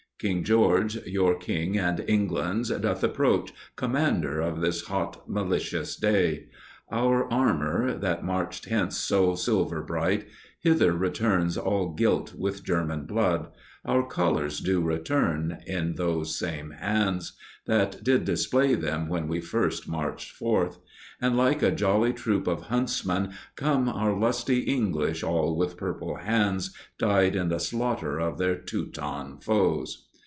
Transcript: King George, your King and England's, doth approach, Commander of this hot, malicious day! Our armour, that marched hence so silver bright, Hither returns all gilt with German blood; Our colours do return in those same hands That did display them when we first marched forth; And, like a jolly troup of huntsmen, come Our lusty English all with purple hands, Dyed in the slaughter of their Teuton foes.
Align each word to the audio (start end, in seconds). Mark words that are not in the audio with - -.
King 0.23 0.43
George, 0.43 0.97
your 1.07 1.33
King 1.39 1.79
and 1.79 2.05
England's, 2.07 2.69
doth 2.69 3.03
approach, 3.03 3.51
Commander 3.75 4.39
of 4.39 4.61
this 4.61 4.83
hot, 4.83 5.27
malicious 5.27 5.95
day! 5.95 6.45
Our 6.91 7.25
armour, 7.33 7.97
that 7.97 8.23
marched 8.23 8.65
hence 8.65 8.97
so 8.99 9.33
silver 9.33 9.81
bright, 9.81 10.27
Hither 10.59 10.93
returns 10.93 11.57
all 11.57 11.95
gilt 11.95 12.35
with 12.35 12.63
German 12.63 13.05
blood; 13.07 13.47
Our 13.83 14.05
colours 14.05 14.59
do 14.59 14.79
return 14.83 15.57
in 15.65 15.95
those 15.95 16.35
same 16.37 16.69
hands 16.69 17.33
That 17.65 18.03
did 18.03 18.23
display 18.23 18.75
them 18.75 19.07
when 19.09 19.27
we 19.27 19.41
first 19.41 19.87
marched 19.87 20.33
forth; 20.35 20.77
And, 21.19 21.35
like 21.35 21.63
a 21.63 21.71
jolly 21.71 22.13
troup 22.13 22.45
of 22.45 22.63
huntsmen, 22.67 23.31
come 23.55 23.89
Our 23.89 24.15
lusty 24.15 24.59
English 24.59 25.23
all 25.23 25.57
with 25.57 25.77
purple 25.77 26.17
hands, 26.17 26.75
Dyed 26.99 27.35
in 27.35 27.49
the 27.49 27.59
slaughter 27.59 28.19
of 28.19 28.37
their 28.37 28.55
Teuton 28.57 29.39
foes. 29.41 30.07